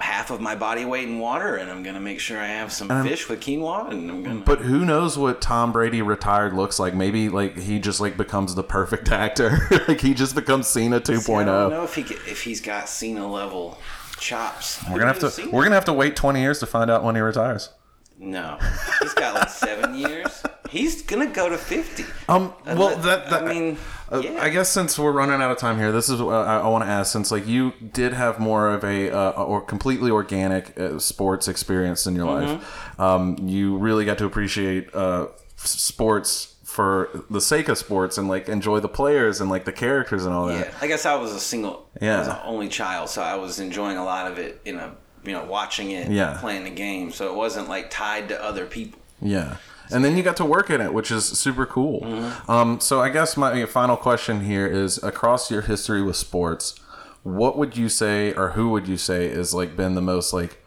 [0.00, 2.90] half of my body weight in water, and I'm gonna make sure I have some
[2.90, 4.40] I'm- fish with quinoa, and I'm gonna.
[4.40, 6.94] But who knows what Tom Brady retired looks like?
[6.94, 9.68] Maybe like he just like becomes the perfect actor.
[9.88, 11.20] like he just becomes Cena 2.0.
[11.22, 11.68] See, I don't oh.
[11.68, 13.78] know if he if he's got Cena level
[14.18, 14.82] chops.
[14.90, 17.14] We're gonna have to we're gonna have to wait 20 years to find out when
[17.14, 17.70] he retires.
[18.18, 18.58] No,
[19.00, 20.42] he's got like seven years.
[20.74, 22.04] He's gonna go to fifty.
[22.28, 23.78] Um, well, Unless- that, that I mean,
[24.12, 24.42] uh, yeah.
[24.42, 26.82] I guess since we're running out of time here, this is what I, I want
[26.84, 27.12] to ask.
[27.12, 32.06] Since like you did have more of a uh, or completely organic uh, sports experience
[32.06, 32.52] in your Mm-hmm.
[32.54, 38.28] life, um, you really got to appreciate uh, sports for the sake of sports and
[38.28, 40.66] like enjoy the players and like the characters and all that.
[40.66, 42.16] Yeah, I guess I was a single, Yeah.
[42.16, 44.60] I was an only child, so I was enjoying a lot of it.
[44.64, 44.92] In a,
[45.24, 46.36] you know, watching it, Yeah.
[46.40, 47.12] playing the game.
[47.12, 48.98] So it wasn't like tied to other people.
[49.22, 49.56] Yeah.
[49.90, 52.00] And then you got to work in it, which is super cool.
[52.00, 52.50] Mm-hmm.
[52.50, 56.74] Um, so I guess my final question here is across your history with sports,
[57.22, 60.62] what would you say or who would you say is like been the most like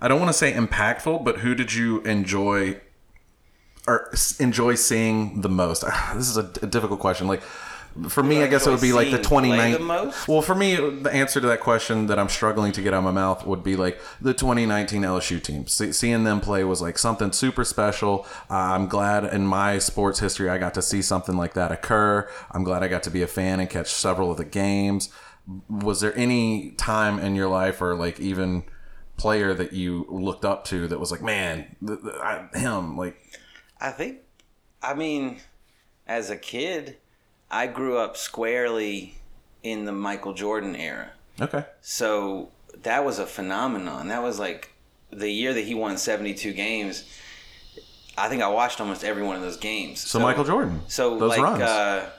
[0.00, 2.80] I don't want to say impactful, but who did you enjoy
[3.86, 5.84] or enjoy seeing the most?
[6.14, 7.26] This is a, a difficult question.
[7.26, 7.42] Like
[8.08, 10.12] for me, I guess it would be like the Seeing play 2019.
[10.28, 13.04] Well, for me, the answer to that question that I'm struggling to get out of
[13.04, 15.66] my mouth would be like the 2019 LSU team.
[15.66, 18.26] See, seeing them play was like something super special.
[18.50, 22.28] Uh, I'm glad in my sports history I got to see something like that occur.
[22.50, 25.10] I'm glad I got to be a fan and catch several of the games.
[25.68, 28.64] Was there any time in your life or like even
[29.16, 33.16] player that you looked up to that was like, man, th- th- I, him, like,
[33.80, 34.18] I think,
[34.82, 35.40] I mean,
[36.06, 36.98] as a kid,
[37.50, 39.14] I grew up squarely
[39.62, 41.10] in the Michael Jordan era.
[41.40, 41.64] okay.
[41.80, 42.50] So
[42.82, 44.08] that was a phenomenon.
[44.08, 44.72] That was like
[45.10, 47.04] the year that he won 72 games.
[48.18, 50.00] I think I watched almost every one of those games.
[50.00, 50.80] So, Michael Jordan.
[50.88, 51.62] So those like, runs.
[51.62, 52.10] uh,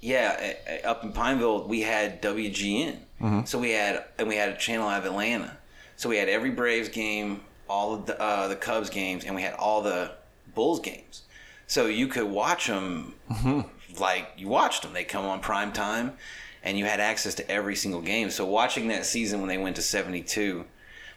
[0.00, 2.98] yeah, up in Pineville, we had WGN.
[3.20, 3.44] Mm-hmm.
[3.44, 5.56] So we had, and we had a channel out of Atlanta.
[5.96, 9.42] So we had every Braves game, all of the uh, the Cubs games, and we
[9.42, 10.12] had all the
[10.54, 11.22] Bulls games.
[11.66, 13.68] So you could watch them Mm-hmm.
[13.98, 14.92] Like you watched them.
[14.92, 16.14] They come on prime time,
[16.62, 18.30] and you had access to every single game.
[18.30, 20.64] So watching that season when they went to seventy two,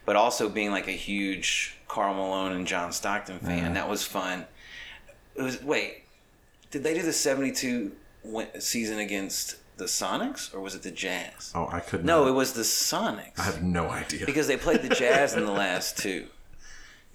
[0.06, 4.46] but also being like a huge Karl Malone and John Stockton fan, that was fun.
[5.36, 6.04] It was wait,
[6.72, 7.94] did they do the seventy two
[8.60, 11.52] season against the Sonics or was it the Jazz?
[11.56, 12.06] oh, I couldn't.
[12.06, 14.26] No, it was the Sonics I have no idea.
[14.26, 16.26] because they played the Jazz in the last two.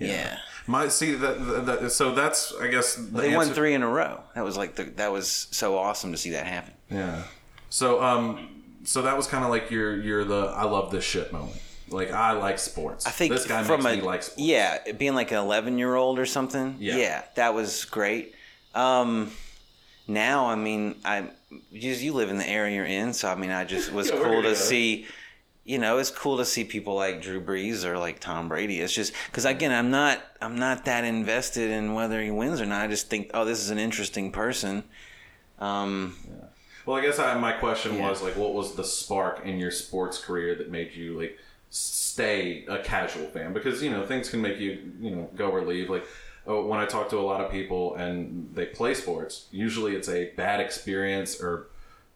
[0.09, 0.39] Yeah.
[0.67, 4.21] My see that, that, so that's I guess the They won three in a row.
[4.35, 6.73] That was like the, that was so awesome to see that happen.
[6.91, 7.25] Yeah.
[7.69, 8.49] So um
[8.85, 11.61] so that was kind of like your your the I love this shit moment.
[11.89, 13.07] Like I like sports.
[13.07, 14.41] I think this guy from makes a me like sports.
[14.41, 16.77] yeah, being like an eleven year old or something.
[16.79, 17.23] Yeah.
[17.35, 18.35] that was great.
[18.75, 19.31] Um,
[20.09, 21.29] now, I mean, I
[21.71, 24.23] you, you live in the area you're in, so I mean, I just was Yeah,
[24.23, 25.07] cool to see
[25.65, 28.81] you know, it's cool to see people like Drew Brees or like Tom Brady.
[28.81, 32.67] It's just because again, I'm not I'm not that invested in whether he wins or
[32.67, 32.83] not.
[32.83, 34.85] I just think, oh, this is an interesting person.
[35.59, 36.17] Um,
[36.87, 40.19] Well, I guess I, my question was like, what was the spark in your sports
[40.19, 41.39] career that made you like
[41.71, 43.53] stay a casual fan?
[43.53, 45.89] Because you know things can make you you know go or leave.
[45.91, 46.07] Like
[46.47, 50.09] oh, when I talk to a lot of people and they play sports, usually it's
[50.09, 51.69] a bad experience or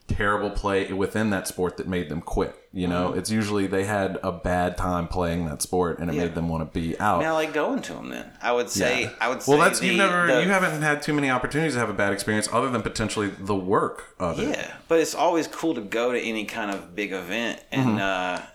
[0.09, 2.55] terrible play within that sport that made them quit.
[2.73, 6.23] You know, it's usually they had a bad time playing that sport and it Yeah.
[6.25, 7.25] made them want to be out.
[7.25, 8.11] I like going to them.
[8.11, 9.11] Then I would say Yeah.
[9.21, 11.73] I would say well, that's the, you never the- you haven't had too many opportunities
[11.75, 14.51] to have a bad experience other than potentially the work of it.
[14.51, 17.63] Yeah, but it's always cool to go to any kind of big event.
[17.73, 18.43] And Mm-hmm.
[18.43, 18.47] uh,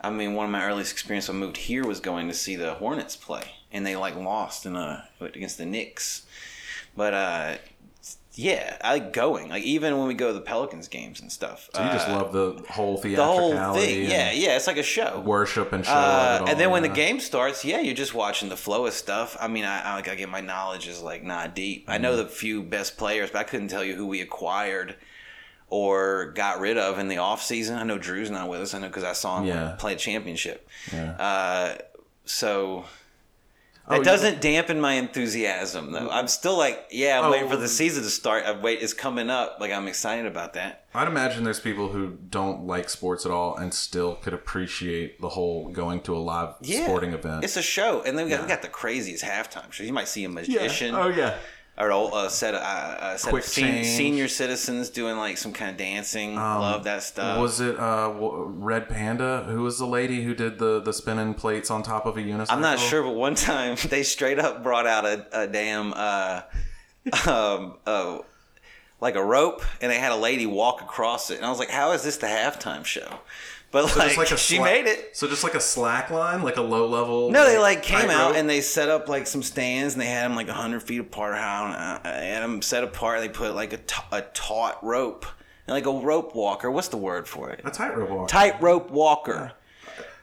[0.00, 2.56] I mean, one of my earliest experiences when I moved here was going to see
[2.56, 6.26] the Hornets play, and they like lost in a against the Knicks.
[6.94, 7.54] But uh,
[8.36, 9.48] yeah, I like going.
[9.48, 11.70] Like even when we go to the Pelicans games and stuff.
[11.72, 14.10] So you just uh, love the whole the whole theatricality, thing.
[14.10, 15.20] Yeah, yeah, it's like a show.
[15.20, 15.92] worship and show.
[15.92, 18.56] Uh, of it all, and then when the game starts, yeah, you're just watching the
[18.56, 19.36] flow of stuff.
[19.40, 21.84] I mean, I, I like I get my knowledge is like not deep.
[21.88, 22.02] I Mm-hmm.
[22.02, 24.96] know the few best players, but I couldn't tell you who we acquired
[25.68, 27.76] or got rid of in the off season.
[27.78, 28.74] I know Jrue's not with us.
[28.74, 29.76] I know because I saw him Yeah.
[29.78, 30.68] play a championship.
[30.92, 31.12] Yeah.
[31.12, 31.78] Uh,
[32.24, 32.84] so.
[33.86, 36.08] Oh, It you- doesn't dampen my enthusiasm though.
[36.08, 36.12] Mm.
[36.12, 37.30] I'm still like, yeah, I'm Oh.
[37.32, 37.66] waiting for the oh.
[37.66, 38.44] season to start.
[38.44, 39.58] I wait, it's coming up.
[39.60, 40.84] Like I'm excited about that.
[40.94, 45.28] I'd imagine there's people who don't like sports at all and still could appreciate the
[45.30, 47.44] whole going to a live Yeah, sporting event.
[47.44, 49.84] It's a show, and then we got, we got the craziest halftime show.
[49.84, 50.94] You might see a magician.
[50.94, 51.36] Oh yeah.
[51.76, 55.52] Or a set of, uh, a set Quick of sen- senior citizens doing like some
[55.52, 56.36] kind of dancing.
[56.36, 57.40] Love that stuff.
[57.40, 59.44] Was it uh, Red Panda?
[59.48, 62.52] Who was the lady who did the the spinning plates on top of a unicycle?
[62.52, 66.42] I'm not sure, but one time they straight up brought out a, a damn uh,
[67.26, 68.18] um, uh,
[69.00, 71.70] like a rope, and they had a lady walk across it, and I was like,
[71.70, 73.18] "How is this the halftime show?"
[73.74, 75.16] But So like, like a she made it.
[75.16, 77.32] So just like a slack line, like a low level.
[77.32, 78.36] No, they like came out tightrope?
[78.36, 81.34] and they set up like some stands and they had them like hundred feet apart.
[81.34, 83.18] How uh, they had them set apart.
[83.18, 83.80] They put like a,
[84.14, 85.26] a taut rope
[85.66, 86.70] and like a rope walker.
[86.70, 87.62] What's the word for it?
[87.64, 88.28] a tightrope walk.
[88.28, 89.52] tightrope walker.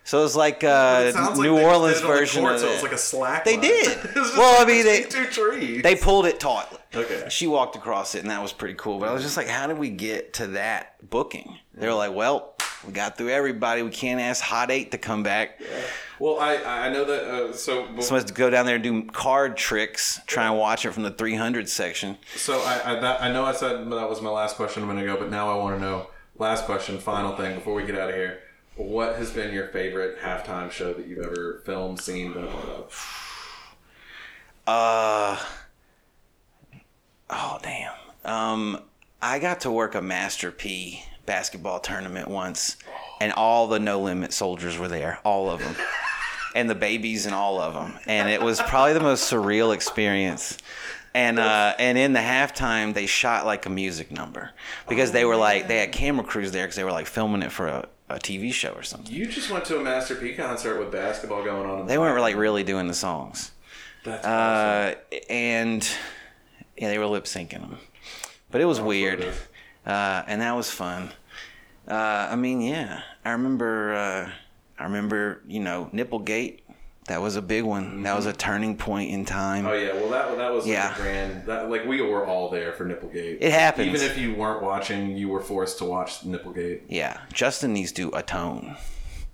[0.04, 2.74] So it's like uh, It sounds like New Orleans it version court, of so it.
[2.74, 3.46] was like a slack.
[3.46, 3.62] They line.
[3.62, 3.98] did.
[4.16, 5.84] Well, I mean, they- two trees.
[5.84, 6.82] they pulled it taut.
[6.94, 7.28] Okay.
[7.30, 9.00] She walked across it, and that was pretty cool.
[9.00, 11.58] But I was just like, how did we get to that booking?
[11.74, 13.82] They were like, well, we got through everybody.
[13.84, 15.62] We can't ask Hot Eight to come back.
[16.20, 17.24] Well, I I know that.
[17.24, 20.20] Uh, so So let's go down there and do card tricks.
[20.28, 22.18] Try and watch it from the 300 section.
[22.36, 25.04] So I I, that, I know I said that was my last question a minute
[25.04, 26.08] ago, but now I want to know.
[26.38, 28.40] Last question, final thing before we get out of here.
[28.82, 32.66] What has been your favorite halftime show that you've ever filmed, seen, been a part
[32.66, 33.48] of?
[34.66, 35.38] Uh
[37.30, 37.94] oh damn.
[38.26, 38.82] Um,
[39.22, 42.76] I got to work a Master P basketball tournament once,
[43.22, 45.76] and all the No Limit soldiers were there, all of them,
[46.56, 50.58] and the babies and all of them, and it was probably the most surreal experience.
[51.14, 54.52] And uh, and in the halftime, they shot like a music number
[54.90, 57.52] because they were like they had camera crews there because they were like filming it
[57.52, 59.14] for a, a TV show or something.
[59.14, 61.80] You just went to a Master P concert with basketball going on.
[61.82, 63.52] In the They weren't like really doing the songs.
[64.04, 64.98] That's awesome.
[65.12, 65.88] Uh, and
[66.78, 67.78] yeah, they were lip syncing them,
[68.50, 69.34] but it was weird, it
[69.86, 71.12] uh, and that was fun.
[71.88, 73.94] Uh, I mean, yeah, I remember.
[73.94, 74.32] Uh,
[74.80, 76.62] I remember, you know, Nipplegate.
[77.08, 78.04] That was a big one.
[78.04, 78.38] That was a mm-hmm.
[78.38, 79.66] turning point in time.
[79.66, 80.94] Oh yeah, well that that was like Yeah.
[80.94, 81.46] a grand.
[81.48, 83.40] That like we were all there for Nipplegate.
[83.42, 83.88] It happens.
[83.88, 86.82] Even if you weren't watching, you were forced to watch Nipplegate.
[86.88, 88.78] Yeah, Justin needs to atone.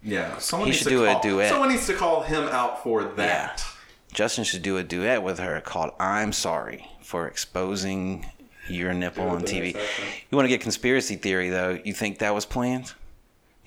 [0.01, 1.49] Yeah, someone He needs should to do a call, duet.
[1.49, 3.65] Someone needs to call him out for that.
[4.13, 8.25] Justin should do a duet with her called "I'm Sorry for Exposing
[8.69, 11.79] Your Nipple on TV." You want to get conspiracy theory though?
[11.83, 12.93] You think that was planned?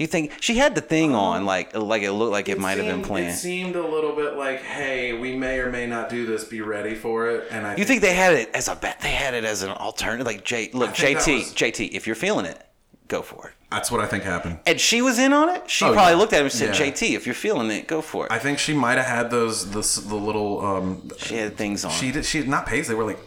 [0.00, 2.86] You think she had the thing on like like it looked like it, might have
[2.86, 6.24] been seemed- It seemed a little bit like, hey, we may or may not do
[6.24, 6.42] this.
[6.44, 7.48] Be ready for it.
[7.50, 8.98] And I You think they had it as a bet?
[9.02, 10.26] They had it as an alternative.
[10.26, 12.66] Like J, look, JT, was- JT, if you're feeling it,
[13.08, 13.52] go for it.
[13.70, 14.60] that's what I think happened?
[14.66, 15.68] And she was in on it.
[15.68, 16.18] She Oh, probably yeah.
[16.18, 16.86] looked at him and said, Yeah.
[16.86, 19.70] "JT, if you're feeling it, go for it." I think she might have had those
[19.70, 21.90] the, the little um she had things on.
[21.90, 23.18] she did she not pasty they were like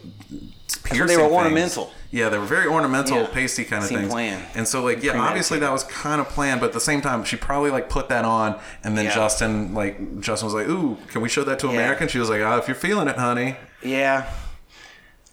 [0.82, 1.32] piercing they were things.
[1.34, 1.92] ornamental.
[2.14, 3.26] Yeah, they were very ornamental, Yeah.
[3.32, 4.12] pasty kind of Seemed things.
[4.12, 4.44] planned.
[4.54, 7.24] And so like yeah, obviously that was kind of planned, but at the same time
[7.24, 9.14] she probably like put that on and then Yeah.
[9.16, 11.72] Justin like Justin was like, "Ooh, can we show that to Yeah.
[11.72, 14.26] America?" And she was like, "Ah, if you're feeling it, honey." yeah.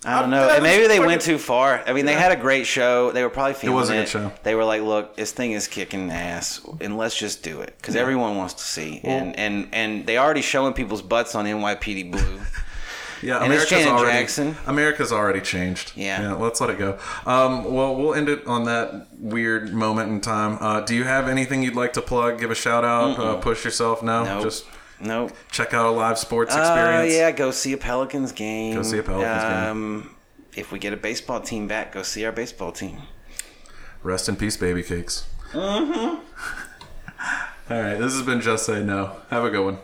[0.03, 0.49] I don't know.
[0.49, 1.84] And maybe they went too far.
[1.86, 3.11] I mean, they had a great show.
[3.11, 3.79] They were probably feeling it.
[3.82, 4.32] was a good show.
[4.41, 7.95] They were like, "Look, this thing is kicking ass, and let's just do it because
[7.95, 12.39] everyone wants to see." and and and they already showing people's butts on NYPD Blue.
[13.22, 14.55] Yeah, and America's Janet already Jackson.
[14.65, 15.91] America's already changed.
[15.95, 16.22] Yeah.
[16.22, 16.97] yeah, let's let it go.
[17.26, 20.57] Um, well, we'll end it on that weird moment in time.
[20.59, 22.39] Uh, do you have anything you'd like to plug?
[22.39, 24.01] Give a shout out, uh, push yourself?
[24.01, 24.43] No, Nope.
[24.43, 24.65] just
[24.99, 25.32] Nope.
[25.51, 27.13] check out a live sports Oh experience.
[27.13, 28.76] yeah, go see a Pelicans game.
[28.76, 29.69] Go see a Pelicans game.
[29.72, 30.15] um,
[30.55, 32.97] If we get a baseball team back, go see our baseball team.
[34.03, 35.28] Rest in peace, baby cakes.
[35.51, 36.15] Mm-hmm.
[37.74, 39.15] All right, this has been just say no.
[39.30, 39.78] Have a good one.